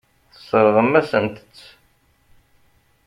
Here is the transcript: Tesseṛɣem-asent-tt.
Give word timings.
Tesseṛɣem-asent-tt. 0.33 1.57